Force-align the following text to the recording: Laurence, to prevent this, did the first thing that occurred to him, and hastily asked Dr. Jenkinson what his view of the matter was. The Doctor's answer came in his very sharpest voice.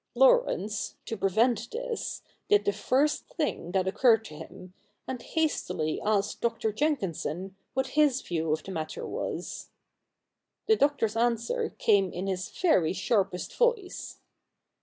Laurence, 0.15 0.95
to 1.05 1.15
prevent 1.15 1.69
this, 1.69 2.23
did 2.49 2.65
the 2.65 2.73
first 2.73 3.27
thing 3.37 3.71
that 3.71 3.87
occurred 3.87 4.25
to 4.25 4.33
him, 4.33 4.73
and 5.07 5.21
hastily 5.21 6.01
asked 6.03 6.41
Dr. 6.41 6.73
Jenkinson 6.73 7.55
what 7.75 7.89
his 7.89 8.19
view 8.21 8.51
of 8.51 8.63
the 8.63 8.71
matter 8.71 9.05
was. 9.05 9.69
The 10.65 10.75
Doctor's 10.75 11.15
answer 11.15 11.69
came 11.77 12.11
in 12.11 12.25
his 12.25 12.49
very 12.49 12.93
sharpest 12.93 13.55
voice. 13.55 14.17